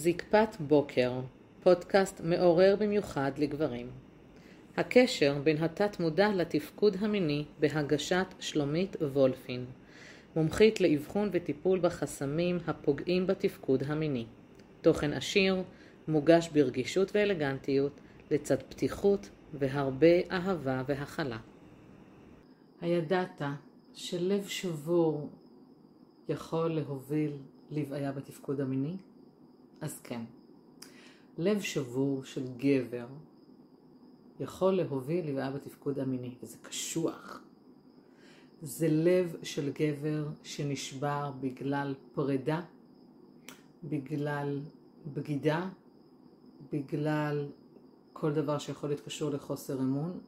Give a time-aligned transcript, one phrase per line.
[0.00, 1.12] זקפת בוקר,
[1.62, 3.90] פודקאסט מעורר במיוחד לגברים.
[4.76, 9.64] הקשר בין התת-מודע לתפקוד המיני בהגשת שלומית וולפין,
[10.36, 14.26] מומחית לאבחון וטיפול בחסמים הפוגעים בתפקוד המיני.
[14.80, 15.62] תוכן עשיר,
[16.08, 21.38] מוגש ברגישות ואלגנטיות, לצד פתיחות והרבה אהבה והכלה.
[22.80, 23.42] הידעת
[23.94, 25.28] שלב שבור
[26.28, 27.32] יכול להוביל
[27.70, 28.96] לבעיה בתפקוד המיני?
[29.80, 30.20] אז כן,
[31.38, 33.06] לב שבור של גבר
[34.40, 37.42] יכול להוביל לבעיה בתפקוד המיני, וזה קשוח.
[38.62, 42.62] זה לב של גבר שנשבר בגלל פרידה,
[43.84, 44.60] בגלל
[45.12, 45.68] בגידה,
[46.72, 47.48] בגלל
[48.12, 50.18] כל דבר שיכול להיות קשור לחוסר אמון,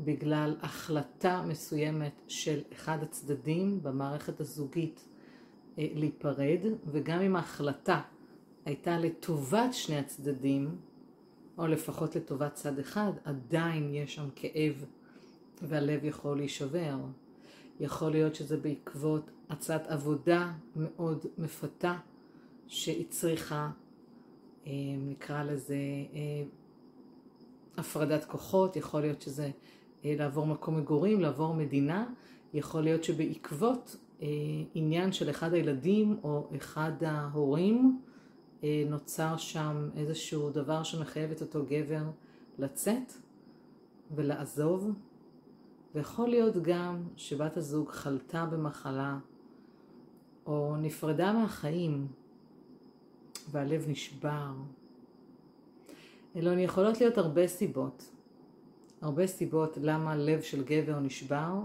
[0.00, 5.08] בגלל החלטה מסוימת של אחד הצדדים במערכת הזוגית
[5.78, 8.02] אה, להיפרד, וגם אם ההחלטה
[8.64, 10.76] הייתה לטובת שני הצדדים,
[11.58, 14.84] או לפחות לטובת צד אחד, עדיין יש שם כאב
[15.62, 16.96] והלב יכול להישבר.
[17.80, 21.96] יכול להיות שזה בעקבות הצעת עבודה מאוד מפתה
[22.66, 23.70] שהצריכה,
[24.66, 25.74] אה, נקרא לזה,
[26.14, 26.42] אה,
[27.76, 29.50] הפרדת כוחות, יכול להיות שזה
[30.04, 32.06] אה, לעבור מקום מגורים, לעבור מדינה,
[32.54, 33.96] יכול להיות שבעקבות
[34.74, 37.98] עניין של אחד הילדים או אחד ההורים,
[38.86, 42.02] נוצר שם איזשהו דבר שמחייב את אותו גבר
[42.58, 43.12] לצאת
[44.14, 44.90] ולעזוב,
[45.94, 49.18] ויכול להיות גם שבת הזוג חלתה במחלה
[50.46, 52.06] או נפרדה מהחיים
[53.50, 54.52] והלב נשבר.
[56.36, 58.10] אלו יכולות להיות הרבה סיבות.
[59.00, 61.60] הרבה סיבות למה לב של גבר נשבר,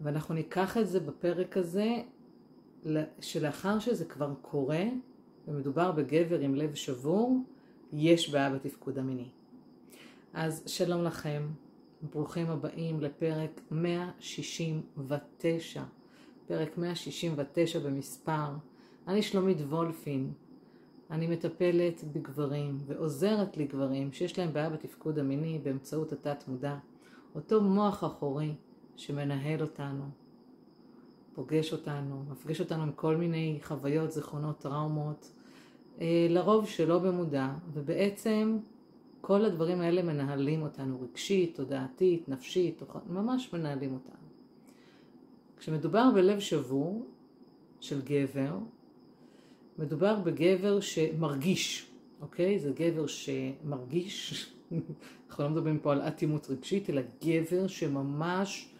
[0.00, 2.02] ואנחנו ניקח את זה בפרק הזה,
[3.20, 4.84] שלאחר שזה כבר קורה,
[5.48, 7.38] ומדובר בגבר עם לב שבור,
[7.92, 9.28] יש בעיה בתפקוד המיני.
[10.34, 11.46] אז שלום לכם,
[12.12, 15.82] ברוכים הבאים לפרק 169,
[16.46, 18.48] פרק 169 במספר.
[19.08, 20.32] אני שלומית וולפין,
[21.10, 26.76] אני מטפלת בגברים ועוזרת לגברים שיש להם בעיה בתפקוד המיני באמצעות התת מודע,
[27.34, 28.54] אותו מוח אחורי
[28.96, 30.04] שמנהל אותנו,
[31.34, 35.32] פוגש אותנו, מפגש אותנו עם כל מיני חוויות, זיכרונות, טראומות,
[36.00, 38.58] אה, לרוב שלא במודע, ובעצם
[39.20, 44.22] כל הדברים האלה מנהלים אותנו רגשית, תודעתית, נפשית, ממש מנהלים אותנו.
[45.58, 47.06] כשמדובר בלב שבור
[47.80, 48.58] של גבר,
[49.78, 51.86] מדובר בגבר שמרגיש,
[52.20, 52.58] אוקיי?
[52.58, 54.46] זה גבר שמרגיש,
[55.28, 58.71] אנחנו לא מדברים פה על אטימות רגשית, אלא גבר שממש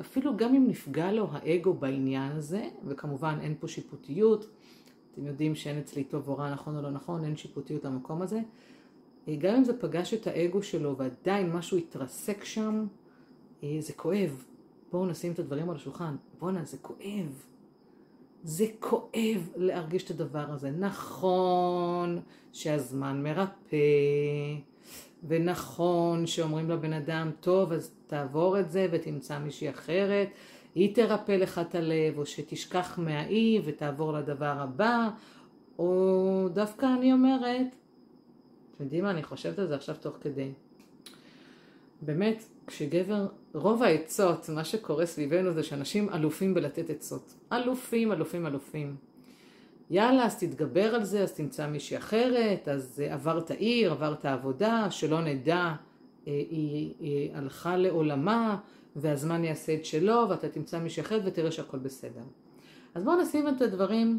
[0.00, 4.46] אפילו גם אם נפגע לו האגו בעניין הזה, וכמובן אין פה שיפוטיות,
[5.12, 8.40] אתם יודעים שאין אצלי טוב או רע, נכון או לא נכון, אין שיפוטיות למקום הזה.
[9.28, 12.86] אה, גם אם זה פגש את האגו שלו ועדיין משהו התרסק שם,
[13.62, 14.44] אה, זה כואב.
[14.92, 16.16] בואו נשים את הדברים על השולחן.
[16.38, 17.44] בואנה, זה כואב.
[18.44, 20.70] זה כואב להרגיש את הדבר הזה.
[20.70, 22.20] נכון
[22.52, 23.76] שהזמן מרפא,
[25.28, 30.28] ונכון שאומרים לבן אדם, טוב, אז תעבור את זה ותמצא מישהי אחרת,
[30.74, 35.08] היא תרפא לך את הלב, או שתשכח מהאי ותעבור לדבר הבא,
[35.78, 37.66] או דווקא אני אומרת,
[38.74, 40.52] אתם יודעים מה, אני חושבת על זה עכשיו תוך כדי.
[42.02, 47.34] באמת, כשגבר, רוב העצות, מה שקורה סביבנו זה שאנשים אלופים בלתת עצות.
[47.52, 48.96] אלופים, אלופים, אלופים.
[49.90, 54.86] יאללה, אז תתגבר על זה, אז תמצא מישהי אחרת, אז אה, עברת עיר, עברת עבודה,
[54.90, 55.74] שלא נדע, אה,
[56.26, 58.58] היא, היא הלכה לעולמה,
[58.96, 62.22] והזמן יעשה את שלו, ואתה תמצא מישהי אחרת ותראה שהכל בסדר.
[62.94, 64.18] אז בואו נשים את הדברים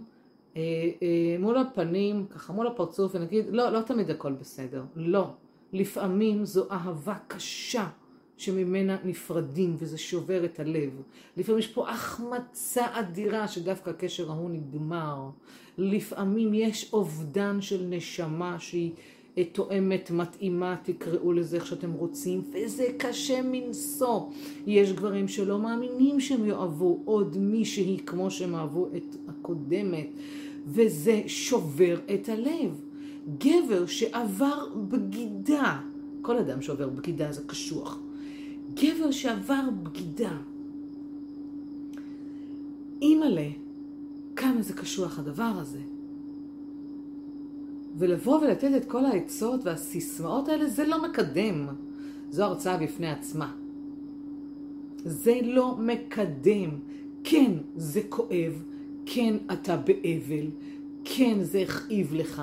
[0.56, 0.61] אה,
[1.01, 4.83] אה, מול הפנים, ככה מול הפרצוף, ונגיד, לא, לא תמיד הכל בסדר.
[4.95, 5.27] לא.
[5.73, 7.88] לפעמים זו אהבה קשה
[8.38, 11.01] שממנה נפרדים, וזה שובר את הלב.
[11.38, 15.30] לפעמים יש פה החמצה אדירה שדווקא הקשר ההוא נגמר.
[15.78, 18.92] לפעמים יש אובדן של נשמה שהיא...
[19.51, 24.22] תואמת, מתאימה, תקראו לזה איך שאתם רוצים, וזה קשה מנשוא.
[24.68, 30.07] יש גברים שלא מאמינים שהם יאהבו עוד מישהי כמו שהם אהבו את הקודמת,
[30.66, 32.81] וזה שובר את הלב.
[33.38, 35.80] גבר שעבר בגידה,
[36.22, 38.00] כל אדם שעובר בגידה זה קשוח.
[38.73, 40.37] גבר שעבר בגידה.
[43.01, 43.49] אימא'לה,
[44.35, 45.81] כמה זה קשוח הדבר הזה.
[47.97, 51.67] ולבוא ולתת את כל העצות והסיסמאות האלה, זה לא מקדם.
[52.29, 53.53] זו הרצאה בפני עצמה.
[55.05, 56.69] זה לא מקדם.
[57.23, 58.63] כן, זה כואב.
[59.05, 60.47] כן, אתה באבל.
[61.05, 62.41] כן, זה הכאיב לך,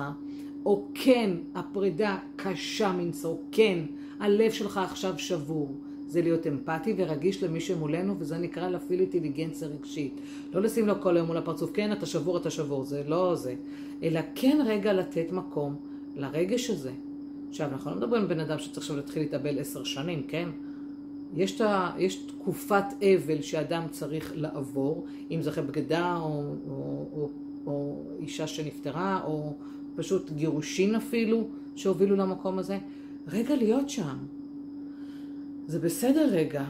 [0.65, 3.79] או כן, הפרידה קשה מנשוא, כן,
[4.19, 5.75] הלב שלך עכשיו שבור.
[6.07, 10.21] זה להיות אמפתי ורגיש למי שמולנו, וזה נקרא להפעיל אינטליגנציה רגשית.
[10.53, 13.55] לא לשים לו כל היום מול הפרצוף, כן, אתה שבור, אתה שבור, זה לא זה.
[14.03, 15.75] אלא כן רגע לתת מקום
[16.15, 16.91] לרגש הזה.
[17.49, 20.49] עכשיו, אנחנו לא מדברים על בן אדם שצריך עכשיו להתחיל להתאבל עשר שנים, כן?
[21.33, 27.29] יש, תה, יש תקופת אבל שאדם צריך לעבור, אם זה אחרי בגדה או, או, או,
[27.65, 29.53] או אישה שנפטרה, או
[29.95, 32.77] פשוט גירושין אפילו, שהובילו למקום הזה.
[33.27, 34.17] רגע להיות שם.
[35.67, 36.65] זה בסדר רגע,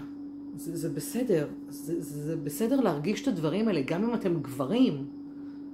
[0.56, 5.06] זה, זה בסדר, זה, זה בסדר להרגיש את הדברים האלה, גם אם אתם גברים,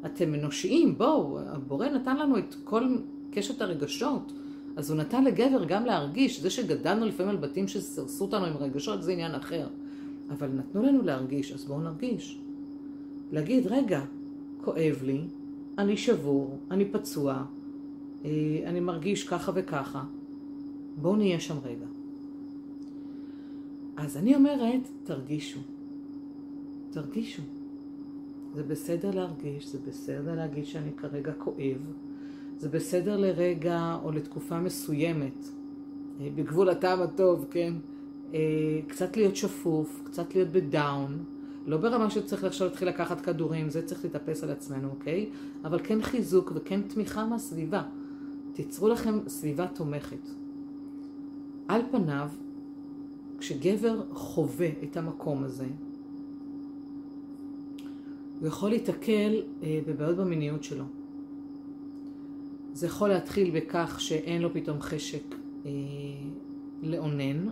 [0.05, 2.83] אתם אנושיים, בואו, הבורא נתן לנו את כל
[3.31, 4.31] קשת הרגשות,
[4.75, 9.03] אז הוא נתן לגבר גם להרגיש, זה שגדלנו לפעמים על בתים שסירסו אותנו עם רגשות
[9.03, 9.67] זה עניין אחר,
[10.29, 12.39] אבל נתנו לנו להרגיש, אז בואו נרגיש.
[13.31, 14.01] להגיד, רגע,
[14.61, 15.21] כואב לי,
[15.77, 17.43] אני שבור, אני פצוע,
[18.25, 18.29] אה,
[18.65, 20.03] אני מרגיש ככה וככה,
[21.01, 22.00] בואו נהיה שם רגע.
[23.97, 25.59] אז אני אומרת, תרגישו.
[26.89, 27.41] תרגישו.
[28.55, 31.77] זה בסדר להרגיש, זה בסדר להגיד שאני כרגע כואב,
[32.57, 35.47] זה בסדר לרגע או לתקופה מסוימת,
[36.19, 37.73] אה, בגבול הטעם הטוב, כן?
[38.33, 38.39] אה,
[38.87, 41.23] קצת להיות שפוף, קצת להיות בדאון,
[41.65, 45.29] לא ברמה שצריך עכשיו להתחיל לקחת כדורים, זה צריך להתאפס על עצמנו, אוקיי?
[45.65, 47.83] אבל כן חיזוק וכן תמיכה מהסביבה.
[48.53, 50.29] תיצרו לכם סביבה תומכת.
[51.67, 52.29] על פניו,
[53.41, 55.67] כשגבר חווה את המקום הזה,
[58.39, 60.83] הוא יכול להתקל אה, בבעיות במיניות שלו.
[62.73, 65.23] זה יכול להתחיל בכך שאין לו פתאום חשק
[65.65, 65.71] אה,
[66.83, 67.47] לאונן,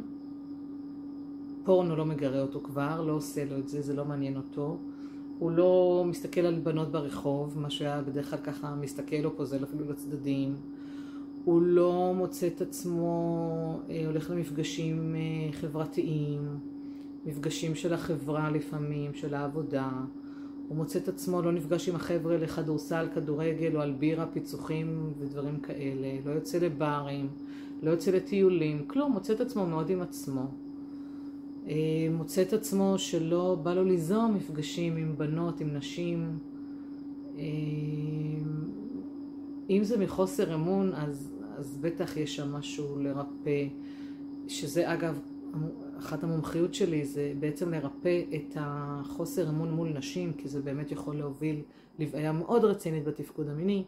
[1.64, 4.78] פורנו לא מגרה אותו כבר, לא עושה לו את זה, זה לא מעניין אותו.
[5.40, 9.92] הוא לא מסתכל על בנות ברחוב, מה שהיה בדרך כלל ככה מסתכל או פוזל אפילו
[9.92, 10.56] לצדדים.
[11.46, 16.58] הוא לא מוצא את עצמו אה, הולך למפגשים אה, חברתיים,
[17.26, 19.90] מפגשים של החברה לפעמים, של העבודה.
[20.68, 25.60] הוא מוצא את עצמו לא נפגש עם החבר'ה לכדורסל, כדורגל או על בירה, פיצוחים ודברים
[25.60, 26.08] כאלה.
[26.26, 27.28] לא יוצא לברים,
[27.84, 30.48] לא יוצא לטיולים, כלום, מוצא את עצמו מאוד עם עצמו.
[31.68, 31.76] אה,
[32.12, 36.38] מוצא את עצמו שלא בא לו ליזום מפגשים עם בנות, עם נשים.
[39.70, 43.68] אם זה מחוסר אמון, אז, אז בטח יש שם משהו לרפא,
[44.48, 45.20] שזה אגב,
[46.00, 51.16] אחת המומחיות שלי זה בעצם לרפא את החוסר אמון מול נשים, כי זה באמת יכול
[51.16, 51.62] להוביל
[52.00, 53.84] לבעיה מאוד רצינית בתפקוד המיני.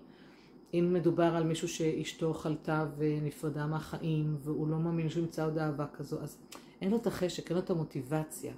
[0.73, 5.85] אם מדובר על מישהו שאשתו חלתה ונפרדה מהחיים, והוא לא מאמין שהוא ימצא עוד אהבה
[5.93, 6.37] כזו, אז
[6.81, 8.53] אין לו את החשק, אין לו את המוטיבציה.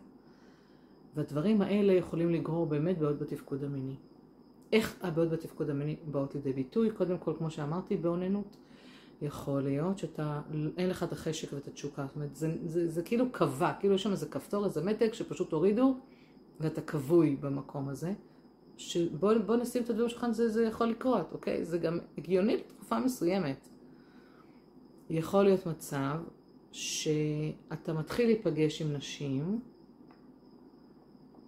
[1.15, 3.95] והדברים האלה יכולים לגרור באמת בעיות בתפקוד המיני.
[4.73, 6.91] איך הבעיות בתפקוד המיני באות לידי ביטוי?
[6.91, 8.57] קודם כל, כמו שאמרתי, באוננות.
[9.21, 10.41] יכול להיות שאתה,
[10.77, 12.05] אין לך את החשק ואת התשוקה.
[12.07, 15.51] זאת אומרת, זה, זה, זה כאילו קבע, כאילו יש שם איזה כפתור, איזה מתג שפשוט
[15.51, 15.97] הורידו,
[16.59, 18.13] ואתה כבוי במקום הזה.
[18.77, 21.65] שבוא נשים את הדברים שלך, זה, זה יכול לקרות, אוקיי?
[21.65, 23.67] זה גם הגיוני לתקופה מסוימת.
[25.09, 26.15] יכול להיות מצב
[26.71, 29.59] שאתה מתחיל להיפגש עם נשים,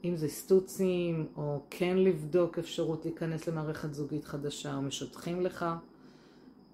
[0.06, 5.66] אם זה סטוצים, או כן לבדוק אפשרות להיכנס למערכת זוגית חדשה, או משטחים לך,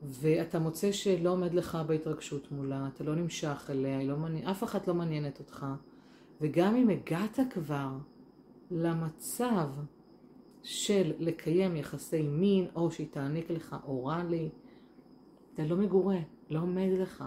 [0.01, 4.87] ואתה מוצא שלא עומד לך בהתרגשות מולה, אתה לא נמשך אליה, לא מעניין, אף אחת
[4.87, 5.65] לא מעניינת אותך,
[6.41, 7.89] וגם אם הגעת כבר
[8.71, 9.69] למצב
[10.63, 14.49] של לקיים יחסי מין, או שהיא תעניק לך אוראלי,
[15.53, 16.19] אתה לא מגורה,
[16.49, 17.23] לא עומד לך.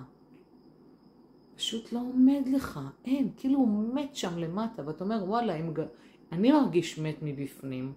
[1.57, 5.73] פשוט לא עומד לך, אין, כאילו הוא מת שם למטה, ואתה אומר וואלה, אם...
[6.33, 7.93] אני מרגיש מת מבפנים,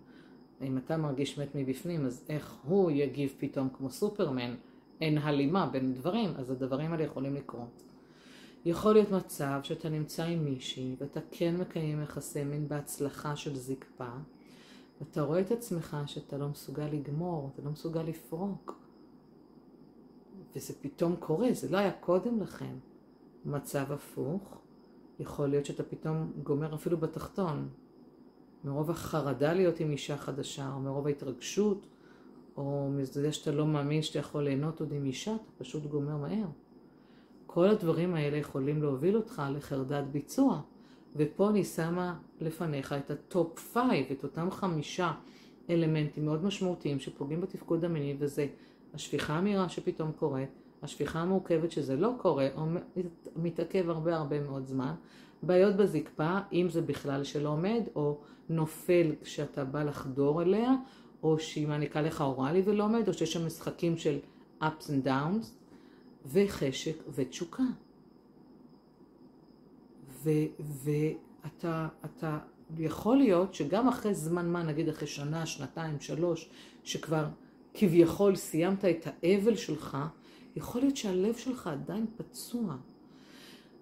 [0.62, 4.56] אם אתה מרגיש מת מבפנים, אז איך הוא יגיב פתאום כמו סופרמן?
[5.02, 7.84] אין הלימה בין דברים, אז הדברים האלה יכולים לקרות.
[8.66, 14.10] יכול להיות מצב שאתה נמצא עם מישהי ואתה כן מקיים יחסי מין בהצלחה של זקפה,
[15.00, 18.80] ואתה רואה את עצמך שאתה לא מסוגל לגמור, אתה לא מסוגל לפרוק.
[20.56, 22.76] וזה פתאום קורה, זה לא היה קודם לכן.
[23.48, 24.62] מצב הפוך,
[25.20, 27.70] יכול להיות שאתה פתאום גומר אפילו בתחתון,
[28.64, 31.88] מרוב החרדה להיות עם אישה חדשה, או מרוב ההתרגשות,
[32.58, 36.48] או מזה שאתה לא מאמין שאתה יכול ליהנות עוד עם אישה, אתה פשוט גומר מהר.
[37.46, 40.62] כל הדברים האלה יכולים להוביל אותך לחרדת ביצוע,
[41.16, 45.14] ופה אני שמה לפניך את ה top five, את אותם חמישה
[45.70, 48.48] אלמנטים מאוד משמעותיים שפוגעים בתפקוד המיני, וזה
[48.94, 50.50] השפיכה המהירה שפתאום קורית,
[50.82, 52.66] השפיכה המורכבת שזה לא קורה, או
[53.36, 54.94] מתעכב הרבה הרבה מאוד זמן,
[55.44, 58.18] בעיות בזקפה, אם זה בכלל שלא עומד, או
[58.50, 60.72] נופל כשאתה בא לחדור אליה,
[61.24, 64.20] או שהיא מעניקה לך אוראלי ולא עומד, או שיש שם משחקים של
[64.62, 65.46] ups and downs,
[66.26, 67.64] וחשק ותשוקה.
[70.24, 72.38] ואתה, אתה,
[72.78, 76.50] יכול להיות שגם אחרי זמן מה, נגיד אחרי שנה, שנתיים, שלוש,
[76.84, 77.26] שכבר
[77.74, 79.98] כביכול סיימת את האבל שלך,
[80.58, 82.76] יכול להיות שהלב שלך עדיין פצוע.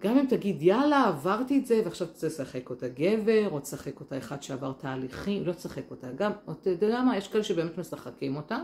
[0.01, 4.17] גם אם תגיד, יאללה, עברתי את זה, ועכשיו אתה לשחק אותה גבר, או תשחק אותה
[4.17, 6.11] אחד שעבר תהליכים, לא תשחק אותה.
[6.11, 8.57] גם, אתה יודע מה, יש כאלה שבאמת משחקים אותה,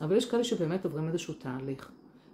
[0.00, 1.90] אבל יש כאלה שבאמת עוברים איזשהו תהליך.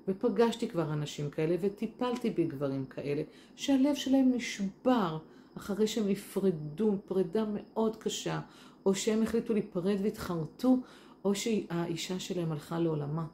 [0.09, 3.23] ופגשתי כבר אנשים כאלה, וטיפלתי בגברים כאלה,
[3.57, 5.19] שהלב שלהם נשבר
[5.57, 8.41] אחרי שהם נפרדו, פרידה מאוד קשה,
[8.87, 10.79] או שהם החליטו להיפרד והתחרטו,
[11.25, 13.27] או שהאישה שלהם הלכה לעולמה.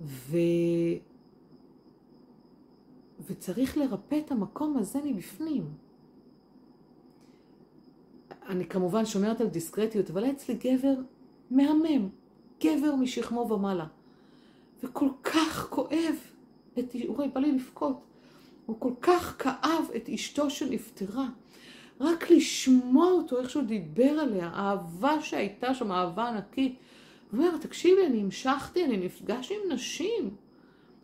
[0.00, 0.36] ו...
[3.26, 5.64] וצריך לרפא את המקום הזה מבפנים.
[8.48, 10.94] אני כמובן שומרת על דיסקרטיות, אבל אצלי גבר
[11.50, 12.08] מהמם,
[12.64, 13.86] גבר משכמו ומעלה.
[14.82, 16.14] וכל כך כואב
[16.78, 18.00] את, אורי, בא לי לבכות.
[18.66, 21.28] הוא כל כך כאב את אשתו שנפטרה.
[22.00, 26.76] רק לשמוע אותו, איך שהוא דיבר עליה, האהבה שהייתה שם, אהבה ענקית.
[27.30, 30.36] הוא אומר, תקשיבי, אני המשכתי, אני נפגש עם נשים.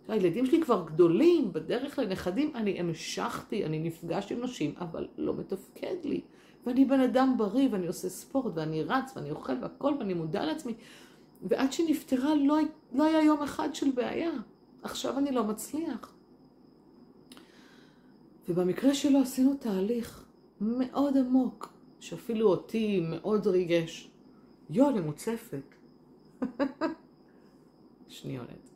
[0.09, 5.97] הילדים שלי כבר גדולים, בדרך לנכדים, אני המשכתי, אני נפגש עם נשים, אבל לא מתפקד
[6.05, 6.21] לי.
[6.67, 10.75] ואני בן אדם בריא, ואני עושה ספורט, ואני רץ, ואני אוכל והכל, ואני מודע לעצמי.
[11.43, 12.59] ועד שהיא נפטרה לא,
[12.93, 14.31] לא היה יום אחד של בעיה.
[14.83, 16.15] עכשיו אני לא מצליח.
[18.49, 20.25] ובמקרה שלו עשינו תהליך
[20.61, 24.11] מאוד עמוק, שאפילו אותי מאוד ריגש.
[24.71, 25.76] יו, אני מוצפת.
[28.09, 28.71] שניונת.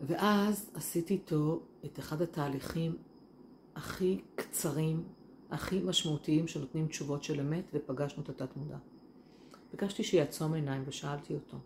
[0.00, 2.96] ואז עשיתי איתו את אחד התהליכים
[3.74, 5.04] הכי קצרים,
[5.50, 8.78] הכי משמעותיים שנותנים תשובות של אמת, ופגשנו את התת מודע.
[9.70, 11.56] ביקשתי שיעצום עיניים ושאלתי אותו,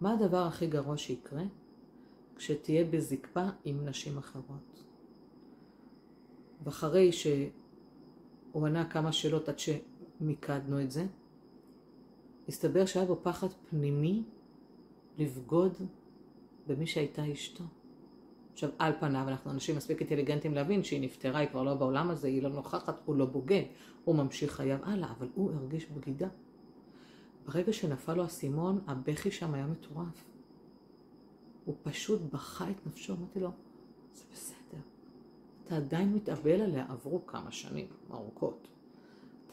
[0.00, 1.42] מה הדבר הכי גרוע שיקרה
[2.36, 4.84] כשתהיה בזקפה עם נשים אחרות?
[6.64, 9.58] ואחרי שהוא ענה כמה שאלות עד
[10.18, 11.06] שמיקדנו את זה,
[12.48, 14.22] הסתבר שהיה בו פחד פנימי
[15.18, 15.72] לבגוד
[16.66, 17.64] במי שהייתה אשתו.
[18.52, 22.28] עכשיו, על פניו, אנחנו אנשים מספיק אינטליגנטים להבין שהיא נפטרה, היא כבר לא בעולם הזה,
[22.28, 23.62] היא לא נוכחת, הוא לא בוגד,
[24.04, 26.28] הוא ממשיך חייו הלאה, אבל הוא הרגיש בגידה.
[27.46, 30.24] ברגע שנפל לו האסימון, הבכי שם היה מטורף.
[31.64, 33.50] הוא פשוט בכה את נפשו, אמרתי לו,
[34.14, 34.80] זה בסדר.
[35.66, 38.68] אתה עדיין מתאבל עליה, עברו כמה שנים ארוכות.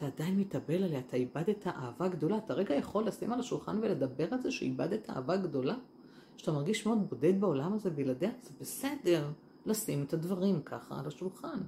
[0.08, 2.38] אתה עדיין מתאבל עליה, אתה איבדת אהבה גדולה.
[2.38, 5.74] אתה רגע יכול לשים על השולחן ולדבר על זה שאיבדת אהבה גדולה?
[6.36, 9.30] שאתה מרגיש מאוד בודד בעולם הזה בלעדיה, זה בסדר
[9.66, 11.58] לשים את הדברים ככה על השולחן.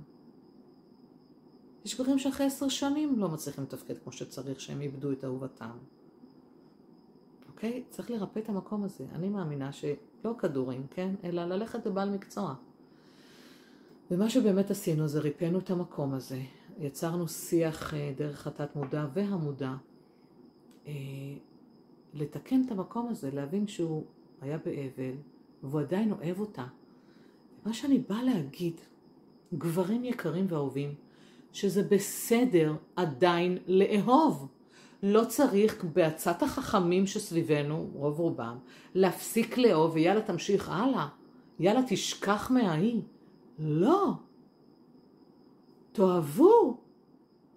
[1.85, 5.77] יש גברים שאחרי עשר שנים לא מצליחים לתפקד כמו שצריך, שהם איבדו את אהובתם.
[7.49, 7.85] אוקיי?
[7.91, 9.05] צריך לרפא את המקום הזה.
[9.15, 11.15] אני מאמינה שלא כדורים, כן?
[11.25, 12.55] אלא ללכת לבעל מקצוע.
[14.11, 16.41] ומה שבאמת עשינו זה ריפאנו את המקום הזה.
[16.79, 19.75] יצרנו שיח אה, דרך התת מודע והמודע.
[20.87, 20.93] אה,
[22.15, 24.05] לתקן את המקום הזה, להבין שהוא
[24.41, 25.15] היה באבל,
[25.63, 26.67] והוא עדיין אוהב אותה.
[27.67, 28.81] מה שאני באה להגיד,
[29.55, 30.95] גברים יקרים ואהובים,
[31.53, 34.49] שזה בסדר עדיין לאהוב.
[35.03, 38.59] לא צריך בעצת החכמים שסביבנו, רוב רובם,
[38.95, 41.09] להפסיק לאהוב ויאללה תמשיך הלאה.
[41.59, 43.01] יאללה תשכח מהאי.
[43.59, 44.13] לא.
[45.95, 46.77] תאהבו.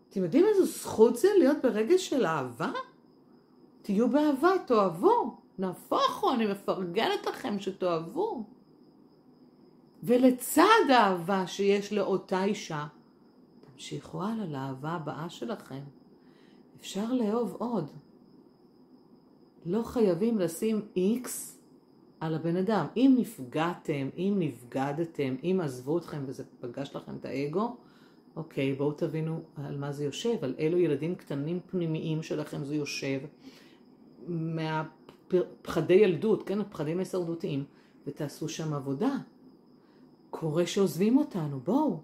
[0.10, 2.72] אתם יודעים איזו זכות זה להיות ברגש של אהבה?
[3.82, 5.38] תהיו באהבה, תאהבו.
[5.58, 8.44] נהפוך הוא, אני מפרגנת לכם שתאהבו.
[10.04, 12.88] ולצד האהבה שיש לאותה אישה,
[13.74, 15.82] תמשיכו הלאה לאהבה הבאה שלכם.
[16.80, 17.92] אפשר לאהוב עוד.
[19.66, 21.60] לא חייבים לשים איקס
[22.20, 22.86] על הבן אדם.
[22.98, 27.76] אם נפגעתם, אם נבגדתם, אם עזבו אתכם וזה פגש לכם את האגו,
[28.38, 33.20] אוקיי, בואו תבינו על מה זה יושב, על אילו ילדים קטנים פנימיים שלכם זה יושב,
[34.28, 34.84] מה...
[35.62, 37.64] פחדי ילדות, כן, פחדים הישרדותיים,
[38.08, 39.16] ותעשו שם עבודה.
[40.30, 42.02] קורה שעוזבים אותנו, בואו.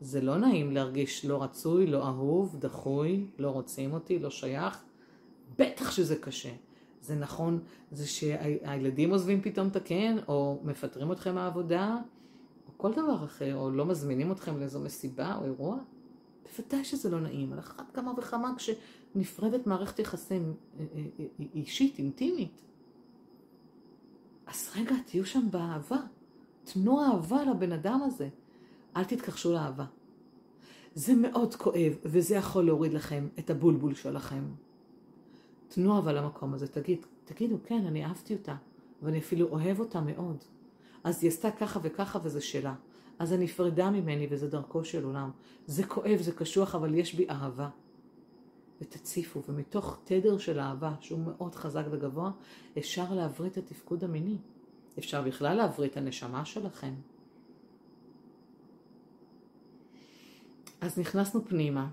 [0.00, 4.84] זה לא נעים להרגיש לא רצוי, לא אהוב, דחוי, לא רוצים אותי, לא שייך.
[5.58, 6.52] בטח שזה קשה.
[7.00, 11.96] זה נכון, זה שהילדים עוזבים פתאום את הקן, או מפטרים אתכם מהעבודה,
[12.82, 15.78] כל דבר אחר, או לא מזמינים אתכם לאיזו מסיבה או אירוע.
[16.42, 18.70] בוודאי שזה לא נעים, על אחת כמה וכמה כש...
[19.14, 22.62] נפרדת מערכת יחסים אה, אה, אה, אישית, אינטימית.
[24.46, 25.96] אז רגע, תהיו שם באהבה.
[26.64, 28.28] תנו אהבה לבן אדם הזה.
[28.96, 29.84] אל תתכחשו לאהבה.
[30.94, 34.44] זה מאוד כואב, וזה יכול להוריד לכם את הבולבול שלכם.
[35.68, 38.54] תנו אבל למקום הזה, תגיד, תגידו, כן, אני אהבתי אותה,
[39.02, 40.44] ואני אפילו אוהב אותה מאוד.
[41.04, 42.74] אז היא עשתה ככה וככה וזה שלה.
[43.18, 45.30] אז אני נפרדה ממני וזה דרכו של עולם.
[45.66, 47.68] זה כואב, זה קשוח, אבל יש בי אהבה.
[48.80, 52.30] ותציפו, ומתוך תדר של אהבה, שהוא מאוד חזק וגבוה,
[52.78, 54.36] אפשר להבריא את התפקוד המיני.
[54.98, 56.94] אפשר בכלל להבריא את הנשמה שלכם.
[60.80, 61.88] אז נכנסנו פנימה,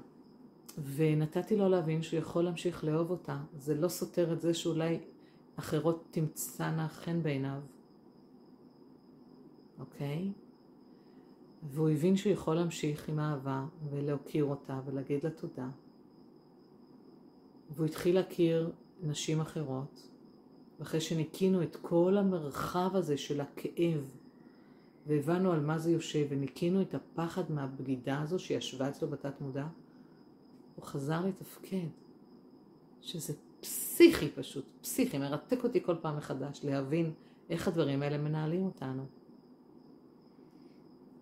[0.96, 3.38] ונתתי לו להבין שהוא יכול להמשיך לאהוב אותה.
[3.58, 5.00] זה לא סותר את זה שאולי
[5.56, 7.60] אחרות תמצאנה חן בעיניו.
[9.80, 10.32] אוקיי?
[11.64, 15.70] והוא הבין שהוא יכול להמשיך עם האהבה ולהוקיר אותה ולהגיד לה תודה.
[17.70, 18.72] והוא התחיל להכיר
[19.04, 20.08] נשים אחרות,
[20.80, 24.10] ואחרי שניקינו את כל המרחב הזה של הכאב,
[25.08, 29.68] והבנו על מה זה יושב, וניקינו את הפחד מהבגידה הזו שישבה אצלו בתת מודע,
[30.76, 31.88] הוא חזר לתפקד,
[33.02, 37.14] שזה פסיכי פשוט, פסיכי, מרתק אותי כל פעם מחדש להבין
[37.50, 39.06] איך הדברים האלה מנהלים אותנו.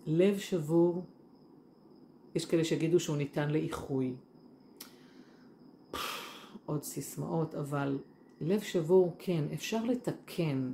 [0.08, 1.06] לב שבור,
[2.36, 4.14] יש כאלה שיגידו שהוא ניתן לאיחוי.
[6.66, 8.00] עוד סיסמאות, אבל
[8.42, 10.74] לב שבור, כן, אפשר לתקן.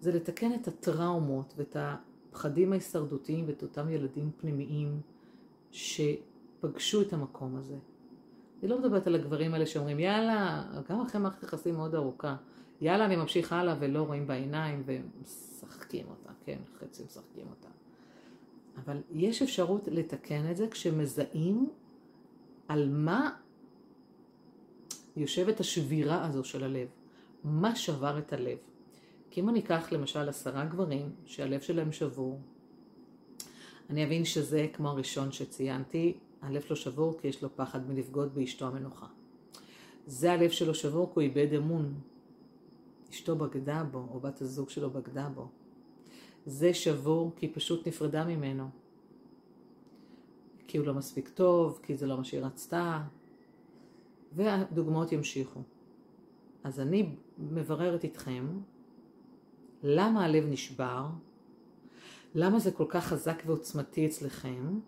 [0.00, 5.00] זה לתקן את הטראומות ואת הפחדים ההישרדותיים ואת אותם ילדים פנימיים
[5.70, 7.76] שפגשו את המקום הזה.
[8.62, 12.36] אני לא מדברת על הגברים האלה שאומרים, יאללה, גם אחרי מערכת יחסים מאוד ארוכה,
[12.80, 17.68] יאללה, אני ממשיך הלאה ולא רואים בעיניים ומשחקים אותה, כן, חצי משחקים אותה.
[18.84, 21.70] אבל יש אפשרות לתקן את זה כשמזהים
[22.68, 23.30] על מה
[25.16, 26.88] יושבת השבירה הזו של הלב.
[27.44, 28.58] מה שבר את הלב?
[29.30, 32.40] כי אם אני אקח למשל עשרה גברים שהלב שלהם שבור,
[33.90, 38.66] אני אבין שזה כמו הראשון שציינתי, הלב שלו שבור כי יש לו פחד מלבגוד באשתו
[38.66, 39.06] המנוחה.
[40.06, 41.94] זה הלב שלו שבור כי הוא איבד אמון.
[43.10, 45.48] אשתו בגדה בו, או בת הזוג שלו בגדה בו.
[46.48, 48.68] זה שבור כי פשוט נפרדה ממנו.
[50.66, 53.02] כי הוא לא מספיק טוב, כי זה לא מה שהיא רצתה,
[54.32, 55.60] והדוגמאות ימשיכו.
[56.64, 58.46] אז אני מבררת איתכם
[59.82, 61.06] למה הלב נשבר,
[62.34, 64.78] למה זה כל כך חזק ועוצמתי אצלכם,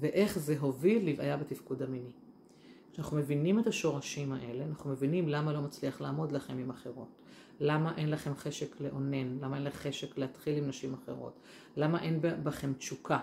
[0.00, 2.12] ואיך זה הוביל לבעיה בתפקוד המיני.
[2.94, 7.08] כשאנחנו מבינים את השורשים האלה, אנחנו מבינים למה לא מצליח לעמוד לכם עם אחרות.
[7.60, 9.38] למה אין לכם חשק לאונן?
[9.40, 11.38] למה אין לכם חשק להתחיל עם נשים אחרות?
[11.76, 13.20] למה אין בכם תשוקה?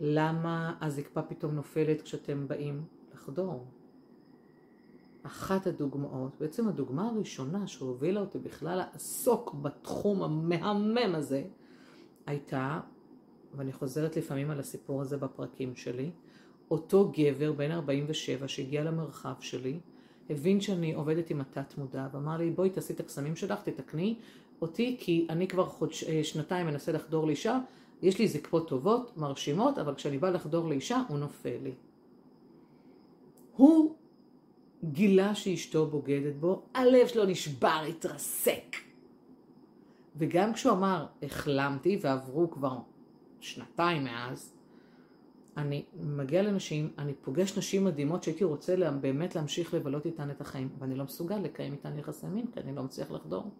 [0.00, 3.66] למה הזקפה פתאום נופלת כשאתם באים לחדור?
[5.22, 11.44] אחת הדוגמאות, בעצם הדוגמה הראשונה שהובילה אותי בכלל לעסוק בתחום המהמם הזה,
[12.26, 12.80] הייתה,
[13.56, 16.10] ואני חוזרת לפעמים על הסיפור הזה בפרקים שלי,
[16.70, 19.78] אותו גבר בן 47 שהגיע למרחב שלי,
[20.30, 24.14] הבין שאני עובדת עם התת מודע ואמר לי בואי תעשי את הקסמים שלך, תתקני
[24.62, 27.58] אותי כי אני כבר חודש, אה, שנתיים מנסה לחדור לאישה,
[28.02, 31.72] יש לי זקפות טובות, מרשימות, אבל כשאני באה לחדור לאישה הוא נופל לי.
[33.56, 33.94] הוא
[34.84, 38.76] גילה שאשתו בוגדת בו, הלב שלו נשבר, התרסק.
[40.16, 42.78] וגם כשהוא אמר, החלמתי ועברו כבר
[43.40, 44.52] שנתיים מאז,
[45.56, 50.40] אני מגיע לנשים, אני פוגש נשים מדהימות שהייתי רוצה לה, באמת להמשיך לבלות איתן את
[50.40, 53.50] החיים, ואני לא מסוגל לקיים איתן יחסי מין, כי אני לא מצליח לחדור.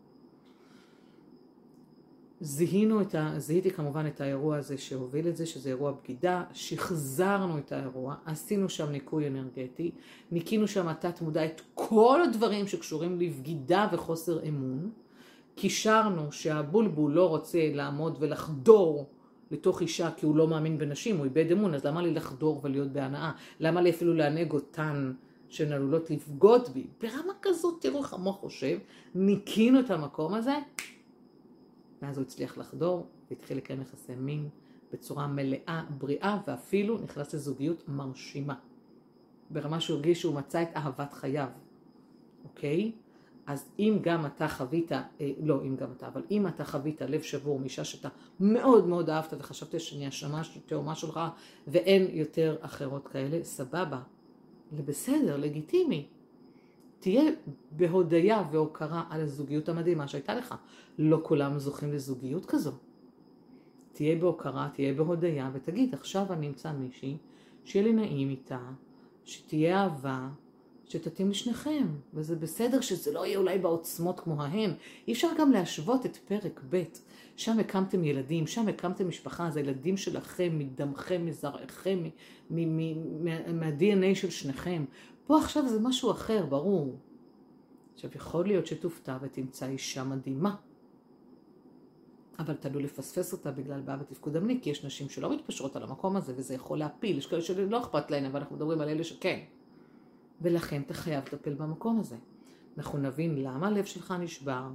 [2.40, 3.34] זיהינו את ה...
[3.38, 8.68] זיהיתי כמובן את האירוע הזה שהוביל את זה, שזה אירוע בגידה, שחזרנו את האירוע, עשינו
[8.68, 9.90] שם ניקוי אנרגטי,
[10.30, 14.90] ניקינו שם התת מודע את כל הדברים שקשורים לבגידה וחוסר אמון,
[15.54, 19.10] קישרנו שהבולבול לא רוצה לעמוד ולחדור
[19.52, 22.92] לתוך אישה כי הוא לא מאמין בנשים, הוא איבד אמון, אז למה לי לחדור ולהיות
[22.92, 23.32] בהנאה?
[23.60, 25.12] למה לי אפילו לענג אותן
[25.48, 26.86] שהן עלולות לבגוד בי?
[27.00, 28.78] ברמה כזאת, תראו איך המוח חושב,
[29.14, 30.54] ניקינו את המקום הזה,
[32.02, 34.48] ואז הוא הצליח לחדור והתחיל לקיים יחסי מין
[34.92, 38.54] בצורה מלאה, בריאה, ואפילו נכנס לזוגיות מרשימה.
[39.50, 41.48] ברמה שהוא הרגיש שהוא מצא את אהבת חייו,
[42.44, 42.92] אוקיי?
[43.46, 44.98] אז אם גם אתה חווית, אה,
[45.42, 48.08] לא אם גם אתה, אבל אם אתה חווית לב שבור מאישה שאתה
[48.40, 51.20] מאוד מאוד אהבת וחשבת שאני השמה תאומה שלך
[51.66, 54.00] ואין יותר אחרות כאלה, סבבה,
[54.72, 56.06] בסדר, לגיטימי.
[57.00, 57.22] תהיה
[57.70, 60.54] בהודיה והוקרה על הזוגיות המדהימה שהייתה לך.
[60.98, 62.72] לא כולם זוכים לזוגיות כזו.
[63.92, 67.16] תהיה בהוקרה, תהיה בהודיה, ותגיד, עכשיו אני אמצא מישהי,
[67.64, 68.60] שיהיה לי נעים איתה,
[69.24, 70.28] שתהיה אהבה,
[70.88, 74.70] שתתאים לשניכם, וזה בסדר שזה לא יהיה אולי בעוצמות כמו ההם.
[75.08, 76.82] אי אפשר גם להשוות את פרק ב',
[77.36, 82.02] שם הקמתם ילדים, שם הקמתם משפחה, זה ילדים שלכם, מדמכם, מזרעכם,
[82.50, 84.84] מה-DNA של שניכם.
[85.26, 86.96] פה עכשיו זה משהו אחר, ברור.
[87.94, 90.54] עכשיו, יכול להיות שתופתע ותמצא אישה מדהימה,
[92.38, 96.16] אבל תלוי לפספס אותה בגלל בעיה בתפקוד המיני, כי יש נשים שלא מתפשרות על המקום
[96.16, 97.18] הזה, וזה יכול להפיל.
[97.18, 99.40] יש כאלה שלא אכפת להן, אבל אנחנו מדברים על אלה שכן.
[100.42, 102.16] ולכן אתה חייב לטפל במקום הזה.
[102.78, 104.68] אנחנו נבין למה הלב שלך נשבר,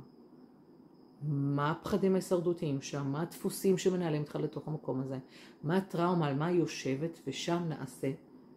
[1.21, 5.17] מה הפחדים ההישרדותיים שם, מה הדפוסים שמנהלים אותך לתוך המקום הזה,
[5.63, 8.11] מה הטראומה, על מה היא יושבת, ושם נעשה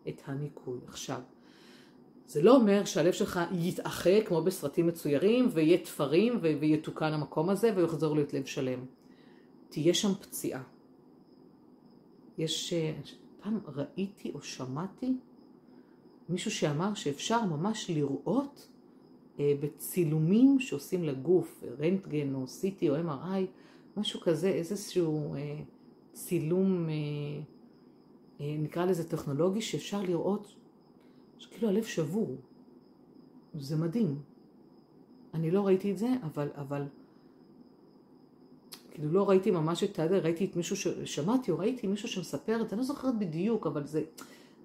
[0.08, 0.78] את הניקוי.
[0.88, 1.20] עכשיו,
[2.26, 7.84] זה לא אומר שהלב שלך יתאחה כמו בסרטים מצוירים, ויהיה תפרים ויתוקן המקום הזה, והוא
[7.84, 8.84] יחזור להיות לב שלם.
[9.68, 10.62] תהיה שם פציעה.
[12.38, 12.92] יש, אה,
[13.40, 15.16] פעם ראיתי או שמעתי
[16.30, 18.68] מישהו שאמר שאפשר ממש לראות
[19.38, 23.46] אה, בצילומים שעושים לגוף, רנטגן או CT או MRI,
[23.96, 25.60] משהו כזה, איזשהו אה,
[26.12, 30.54] צילום, אה, נקרא לזה טכנולוגי, שאפשר לראות
[31.38, 32.36] שכאילו הלב שבור.
[33.58, 34.18] זה מדהים.
[35.34, 36.82] אני לא ראיתי את זה, אבל, אבל
[38.90, 42.68] כאילו לא ראיתי ממש את זה, ראיתי את מישהו ששמעתי או ראיתי מישהו שמספר את
[42.68, 44.02] זה, אני לא זוכרת בדיוק, אבל זה,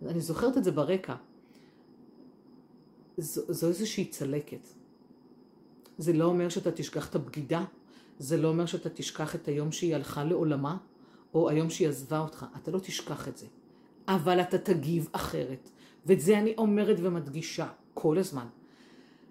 [0.05, 1.15] אני זוכרת את זה ברקע.
[3.17, 4.67] זו, זו איזושהי צלקת.
[5.97, 7.63] זה לא אומר שאתה תשכח את הבגידה,
[8.19, 10.77] זה לא אומר שאתה תשכח את היום שהיא הלכה לעולמה,
[11.33, 12.45] או היום שהיא עזבה אותך.
[12.61, 13.45] אתה לא תשכח את זה.
[14.07, 15.69] אבל אתה תגיב אחרת.
[16.05, 18.45] ואת זה אני אומרת ומדגישה כל הזמן.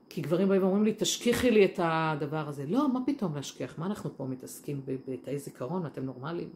[0.09, 2.67] כי גברים באים ואומרים לי, תשכיחי לי את הדבר הזה.
[2.67, 3.79] לא, מה פתאום להשכיח?
[3.79, 5.87] מה אנחנו פה מתעסקים בתאי זיכרון?
[5.87, 6.49] אתם נורמלים?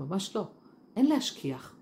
[0.00, 0.46] ממש לא.
[0.96, 1.76] אין להשכיח.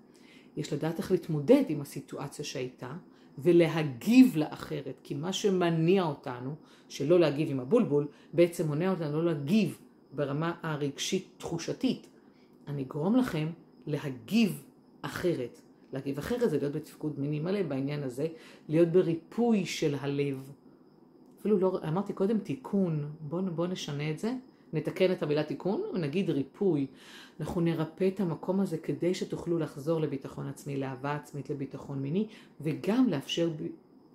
[0.57, 2.93] יש לדעת איך להתמודד עם הסיטואציה שהייתה,
[3.37, 6.55] ולהגיב לאחרת, כי מה שמניע אותנו,
[6.89, 9.77] שלא להגיב עם הבולבול, בעצם מונע אותנו לא להגיב
[10.11, 12.07] ברמה הרגשית תחושתית.
[12.67, 13.47] אני אגרום לכם
[13.87, 14.63] להגיב
[15.01, 15.61] אחרת.
[15.93, 18.27] להגיב אחרת זה להיות בתפקוד מיני מלא בעניין הזה,
[18.69, 20.51] להיות בריפוי של הלב.
[21.39, 24.33] אפילו לא, אמרתי קודם תיקון, בואו בוא נשנה את זה,
[24.73, 26.87] נתקן את המילה תיקון ונגיד ריפוי.
[27.39, 32.27] אנחנו נרפא את המקום הזה כדי שתוכלו לחזור לביטחון עצמי, לאהבה עצמית, לביטחון מיני,
[32.61, 33.49] וגם לאפשר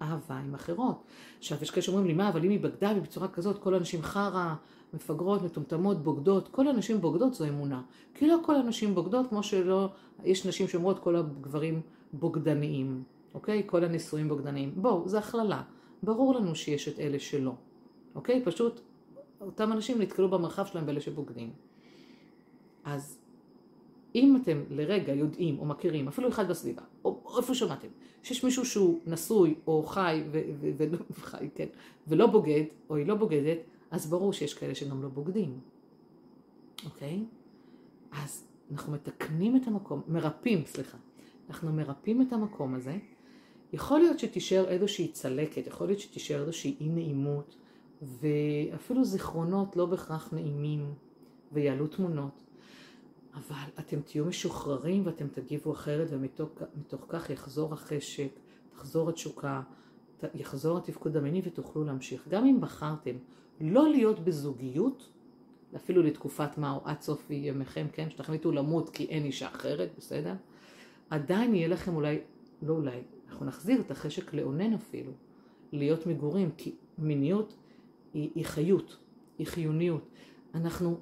[0.02, 1.04] אהבה עם אחרות.
[1.38, 4.02] עכשיו, יש כאלה שאומרים לי, מה, אבל אם היא בגדה בי בצורה כזאת, כל הנשים
[4.02, 4.54] חרא,
[4.94, 7.82] מפגרות, מטומטמות, בוגדות, כל הנשים בוגדות זו אמונה.
[8.14, 9.88] כי לא כל הנשים בוגדות, כמו שלא,
[10.24, 11.80] יש נשים שאומרות כל הגברים
[12.12, 13.02] בוגדניים,
[13.34, 13.62] אוקיי?
[13.66, 14.72] כל הנישואים בוגדניים.
[14.76, 15.62] בואו, זה הכללה.
[16.02, 17.52] ברור לנו שיש את אלה שלא,
[18.14, 18.42] אוקיי?
[18.44, 18.80] פשוט
[19.40, 21.52] אותם אנשים נתקלו במרחב שלהם באלה שבוגדים.
[22.84, 23.18] אז
[24.14, 27.88] אם אתם לרגע יודעים או מכירים, אפילו אחד בסביבה, או איפה שמעתם,
[28.22, 30.24] שיש מישהו שהוא נשוי או חי
[30.78, 30.98] ולא
[31.30, 31.66] חי, כן,
[32.06, 33.58] ולא בוגד, או היא לא בוגדת,
[33.90, 35.60] אז ברור שיש כאלה שגם לא בוגדים,
[36.84, 37.24] אוקיי?
[38.12, 40.98] אז אנחנו מתקנים את המקום, מרפאים, סליחה,
[41.48, 42.98] אנחנו מרפאים את המקום הזה.
[43.72, 47.56] יכול להיות שתישאר איזושהי צלקת, יכול להיות שתישאר איזושהי אי נעימות,
[48.02, 50.94] ואפילו זיכרונות לא בהכרח נעימים,
[51.52, 52.44] ויעלו תמונות.
[53.34, 58.30] אבל אתם תהיו משוחררים ואתם תגיבו אחרת, ומתוך כך יחזור החשק,
[58.70, 59.62] תחזור התשוקה,
[60.34, 62.28] יחזור התפקוד המיני ותוכלו להמשיך.
[62.28, 63.16] גם אם בחרתם
[63.60, 65.08] לא להיות בזוגיות,
[65.76, 70.34] אפילו לתקופת מה או עד סוף ימיכם, כן, שתחליטו למות כי אין אישה אחרת, בסדר?
[71.10, 72.18] עדיין יהיה לכם אולי,
[72.62, 75.12] לא אולי, אנחנו נחזיר את החשק לאונן אפילו,
[75.72, 77.56] להיות מגורים, כי מיניות
[78.14, 78.96] היא, היא חיות,
[79.38, 80.08] היא חיוניות.
[80.54, 80.98] אנחנו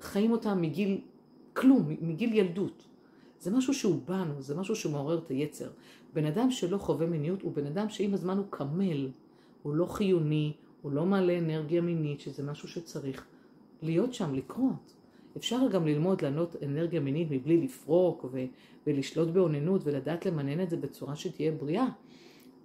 [0.00, 1.00] חיים אותה מגיל
[1.52, 2.86] כלום, מגיל ילדות.
[3.40, 5.70] זה משהו שהוא בנו, זה משהו שמעורר את היצר.
[6.14, 9.10] בן אדם שלא חווה מיניות הוא בן אדם שעם הזמן הוא קמל,
[9.62, 13.26] הוא לא חיוני, הוא לא מעלה אנרגיה מינית, שזה משהו שצריך
[13.82, 14.94] להיות שם, לקרות.
[15.36, 18.44] אפשר גם ללמוד לענות אנרגיה מינית מבלי לפרוק ו-
[18.86, 21.86] ולשלוט באוננות ולדעת למנן את זה בצורה שתהיה בריאה,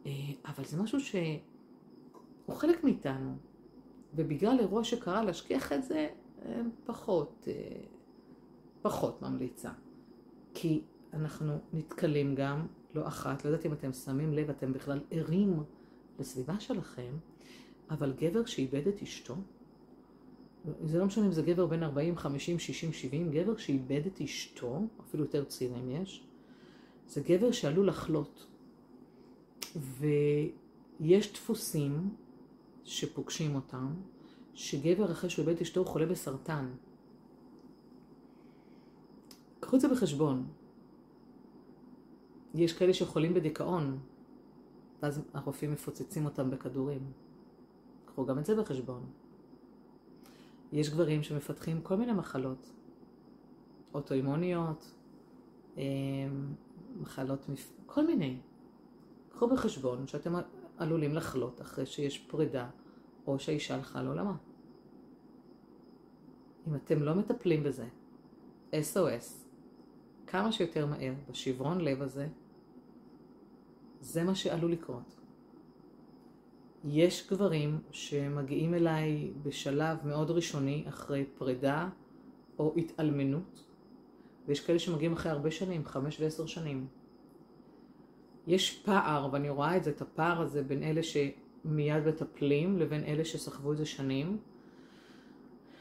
[0.05, 0.11] אה,
[0.45, 3.35] אבל זה משהו שהוא חלק מאיתנו,
[4.15, 6.09] ובגלל אירוע שקרה להשכיח את זה,
[6.45, 7.81] אה, פחות, אה,
[8.81, 9.71] פחות ממליצה.
[10.53, 10.81] כי
[11.13, 15.63] אנחנו נתקלים גם, לא אחת, לא יודעת אם אתם שמים לב, אתם בכלל ערים
[16.19, 17.17] לסביבה שלכם,
[17.89, 19.35] אבל גבר שאיבד את אשתו,
[20.83, 24.81] זה לא משנה אם זה גבר בן 40, 50, 60, 70, גבר שאיבד את אשתו,
[25.01, 26.23] אפילו יותר צעירים יש,
[27.07, 28.47] זה גבר שעלול לחלות.
[29.75, 32.09] ויש דפוסים
[32.91, 33.93] שפוגשים אותם,
[34.53, 36.69] שגבר אחרי שהוא איבד את אשתו חולה בסרטן.
[39.59, 40.47] קחו את זה בחשבון.
[42.53, 43.99] יש כאלה שחולים בדיכאון.
[45.01, 47.11] ואז הרופאים מפוצצים אותם בכדורים.
[48.05, 49.05] קחו גם את זה בחשבון.
[50.71, 52.69] יש גברים שמפתחים כל מיני מחלות,
[53.93, 54.91] אוטואימוניות,
[55.77, 55.81] אמ,
[57.01, 57.71] מחלות, מפ...
[57.85, 58.37] כל מיני.
[59.29, 60.33] קחו בחשבון שאתם
[60.77, 62.69] עלולים לחלות אחרי שיש פרידה
[63.27, 64.35] או שהאישה הלכה לעולמה.
[66.67, 67.87] אם אתם לא מטפלים בזה,
[68.71, 69.41] SOS,
[70.27, 72.27] כמה שיותר מהר, בשברון לב הזה,
[74.01, 75.21] זה מה שעלול לקרות.
[76.83, 81.89] יש גברים שמגיעים אליי בשלב מאוד ראשוני אחרי פרידה
[82.59, 83.65] או התאלמנות,
[84.47, 86.87] ויש כאלה שמגיעים אחרי הרבה שנים, חמש ועשר שנים.
[88.47, 91.03] יש פער, ואני רואה את זה, את הפער הזה בין אלה
[91.63, 94.37] שמיד מטפלים לבין אלה שסחבו את זה שנים.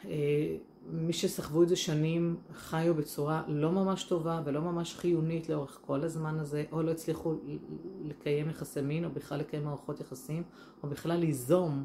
[0.04, 5.78] אה, מי שסחבו את זה שנים חיו בצורה לא ממש טובה ולא ממש חיונית לאורך
[5.80, 7.34] כל הזמן הזה, או לא הצליחו
[8.04, 10.42] לקיים יחסי מין, או בכלל לקיים מערכות יחסים,
[10.82, 11.84] או בכלל ליזום.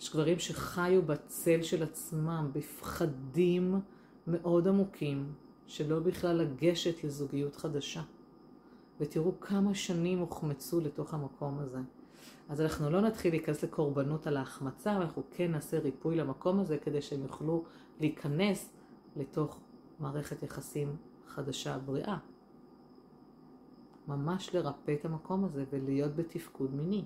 [0.00, 3.80] יש גברים שחיו בצל של עצמם, בפחדים
[4.26, 5.32] מאוד עמוקים,
[5.66, 8.02] שלא בכלל לגשת לזוגיות חדשה.
[9.00, 11.78] ותראו כמה שנים הוחמצו לתוך המקום הזה.
[12.48, 17.02] אז אנחנו לא נתחיל להיכנס לקורבנות על ההחמצה, אנחנו כן נעשה ריפוי למקום הזה כדי
[17.02, 17.64] שהם יוכלו
[18.00, 18.72] להיכנס
[19.16, 19.60] לתוך
[20.00, 22.16] מערכת יחסים חדשה בריאה.
[24.08, 27.04] ממש לרפא את המקום הזה ולהיות בתפקוד מיני.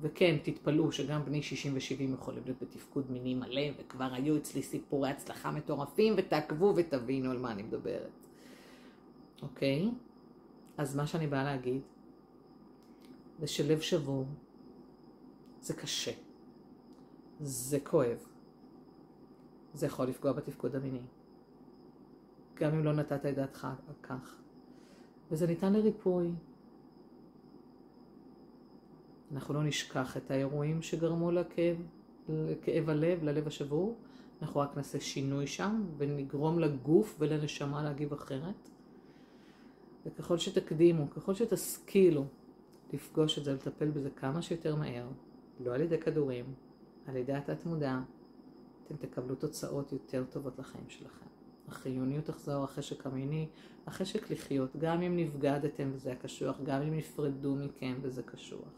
[0.00, 5.10] וכן, תתפלאו שגם בני 60 ו-70 יכולים להיות בתפקוד מיני מלא, וכבר היו אצלי סיפורי
[5.10, 8.26] הצלחה מטורפים, ותעקבו ותבינו על מה אני מדברת.
[9.42, 9.90] אוקיי?
[10.76, 11.80] אז מה שאני באה להגיד,
[13.38, 14.24] זה שלב שבור
[15.60, 16.12] זה קשה.
[17.40, 18.18] זה כואב.
[19.74, 21.02] זה יכול לפגוע בתפקוד המיני.
[22.54, 24.36] גם אם לא נתת את דעתך על כך.
[25.30, 26.30] וזה ניתן לריפוי.
[29.32, 31.76] אנחנו לא נשכח את האירועים שגרמו לכאב,
[32.28, 33.96] לכאב הלב, ללב השבור.
[34.42, 38.70] אנחנו רק נעשה שינוי שם ונגרום לגוף ולנשמה להגיב אחרת.
[40.06, 42.24] וככל שתקדימו, ככל שתשכילו
[42.92, 45.06] לפגוש את זה, לטפל בזה כמה שיותר מהר,
[45.60, 46.54] לא על ידי כדורים,
[47.06, 48.00] על ידי התת מודע,
[48.86, 51.26] אתם תקבלו תוצאות יותר טובות לחיים שלכם.
[51.68, 53.48] החיוניות תחזור, החשק המיני,
[53.86, 58.68] החשק לחיות, גם אם נבגדתם וזה הקשוח, גם אם נפרדו מכם וזה קשוח.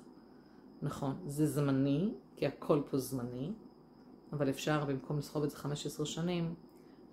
[0.83, 3.53] נכון, זה זמני, כי הכל פה זמני,
[4.33, 6.55] אבל אפשר במקום לסחוב את זה 15 שנים,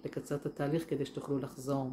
[0.06, 1.92] לקצר את התהליך כדי שתוכלו לחזור.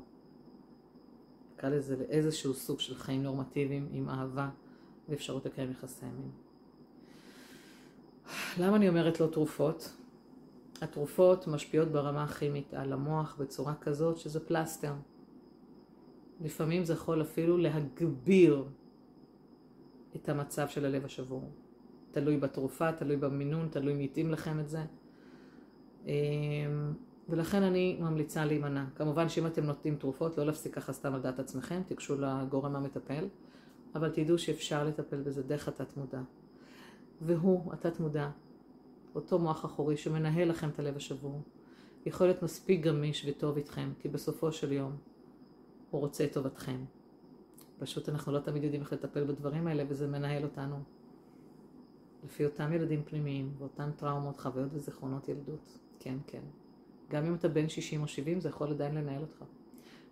[1.54, 4.50] נקרא לזה לאיזשהו סוג של חיים נורמטיביים עם אהבה
[5.08, 6.30] ואפשרות לקיים יחסי מין.
[8.58, 9.96] למה אני אומרת לא תרופות?
[10.80, 14.92] התרופות משפיעות ברמה הכימית על המוח בצורה כזאת שזה פלסטר.
[16.40, 18.64] לפעמים זה יכול אפילו להגביר
[20.16, 21.50] את המצב של הלב השבור.
[22.10, 24.84] תלוי בתרופה, תלוי במינון, תלוי מי יתאים לכם את זה.
[26.06, 26.10] אמ,
[27.28, 28.84] ולכן אני ממליצה להימנע.
[28.96, 33.28] כמובן שאם אתם נותנים תרופות, לא להפסיק ככה סתם על דעת עצמכם, תיגשו לגורם המטפל,
[33.94, 36.20] אבל תדעו שאפשר לטפל בזה דרך התת מודע.
[37.20, 38.30] והוא, התת מודע,
[39.14, 41.42] אותו מוח אחורי שמנהל לכם את הלב השבור,
[42.06, 44.96] יכול להיות מספיק גמיש וטוב איתכם, כי בסופו של יום
[45.90, 46.84] הוא רוצה את טובתכם.
[47.78, 50.76] פשוט אנחנו לא תמיד יודעים איך לטפל בדברים האלה, וזה מנהל אותנו.
[52.24, 55.78] לפי אותם ילדים פנימיים, ואותן טראומות, חוויות וזיכרונות ילדות.
[56.00, 56.42] כן, כן.
[57.10, 59.44] גם אם אתה בן 60 או 70, זה יכול עדיין לנהל אותך.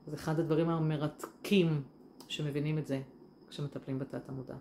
[0.06, 1.82] זה אחד הדברים המרתקים
[2.28, 3.02] שמבינים את זה
[3.52, 4.54] כשמטפלים בתת המודע.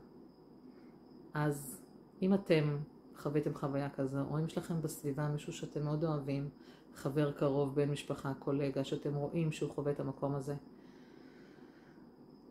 [1.34, 1.82] אז
[2.21, 2.77] אם אתם
[3.17, 6.49] חוויתם חוויה כזו, או אם יש לכם בסביבה מישהו שאתם מאוד אוהבים,
[6.95, 10.56] חבר קרוב, בן משפחה, קולגה, שאתם רואים שהוא חווה את המקום הזה,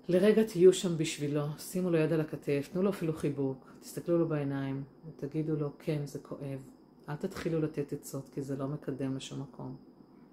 [0.08, 4.28] לרגע תהיו שם בשבילו, שימו לו יד על הכתף, תנו לו אפילו חיבוק, תסתכלו לו
[4.28, 6.64] בעיניים ותגידו לו, כן, זה כואב.
[7.08, 9.76] אל תתחילו לתת עצות, כי זה לא מקדם לשום מקום.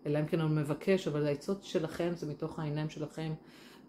[0.06, 3.34] אלא אם כן הוא מבקש, אבל העצות שלכם זה מתוך העיניים שלכם,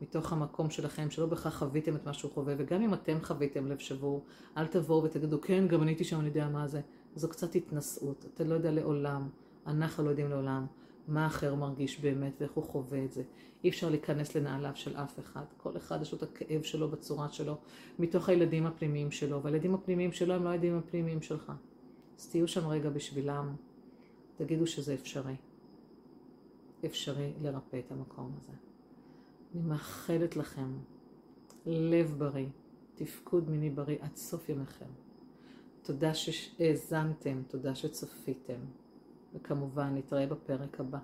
[0.01, 3.79] מתוך המקום שלכם, שלא בהכרח חוויתם את מה שהוא חווה, וגם אם אתם חוויתם לב
[3.79, 4.25] שבור,
[4.57, 6.81] אל תבואו ותגידו, כן, גם אני הייתי שם, אני יודע מה זה.
[7.15, 9.29] זו קצת התנשאות, אתה לא יודע לעולם,
[9.67, 10.67] אנחנו לא יודעים לעולם,
[11.09, 13.23] מה אחר מרגיש באמת ואיך הוא חווה את זה.
[13.65, 15.45] אי אפשר להיכנס לנעליו של אף אחד.
[15.57, 17.57] כל אחד יש לו את הכאב שלו בצורה שלו,
[17.99, 21.53] מתוך הילדים הפנימיים שלו, והילדים הפנימיים שלו הם לא הילדים הפנימיים שלך.
[22.19, 23.55] אז תהיו שם רגע בשבילם,
[24.37, 25.37] תגידו שזה אפשרי.
[26.85, 28.68] אפשרי לרפא את המקום הזה.
[29.55, 30.79] אני מאחלת לכם
[31.67, 32.47] לב בריא,
[32.95, 34.91] תפקוד מיני בריא עד סוף ימיכם.
[35.83, 38.61] תודה שהאזנתם, תודה שצפיתם,
[39.35, 40.99] וכמובן נתראה בפרק הבא.